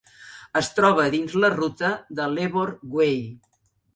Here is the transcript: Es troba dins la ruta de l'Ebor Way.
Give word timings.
Es 0.61 0.69
troba 0.77 1.03
dins 1.15 1.35
la 1.43 1.51
ruta 1.53 1.91
de 2.21 2.27
l'Ebor 2.31 2.71
Way. 2.95 3.21